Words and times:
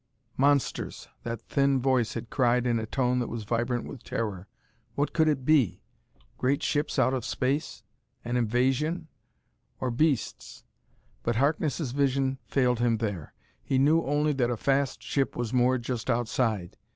"Monsters!" 0.35 1.09
that 1.21 1.43
thin 1.43 1.79
voice 1.79 2.15
had 2.15 2.31
cried 2.31 2.65
in 2.65 2.79
a 2.79 2.87
tone 2.87 3.19
that 3.19 3.29
was 3.29 3.43
vibrant 3.43 3.85
with 3.85 4.03
terror. 4.03 4.47
What 4.95 5.13
could 5.13 5.27
it 5.27 5.45
be? 5.45 5.83
great 6.39 6.63
ships 6.63 6.97
out 6.97 7.13
of 7.13 7.23
space? 7.23 7.83
an 8.25 8.35
invasion? 8.35 9.09
Or 9.79 9.91
beasts?... 9.91 10.63
But 11.21 11.35
Harkness' 11.35 11.91
vision 11.91 12.39
failed 12.47 12.79
him 12.79 12.97
there. 12.97 13.35
He 13.61 13.77
knew 13.77 14.01
only 14.03 14.33
that 14.33 14.49
a 14.49 14.57
fast 14.57 15.03
ship 15.03 15.35
was 15.35 15.53
moored 15.53 15.83
just 15.83 16.09
outside. 16.09 16.77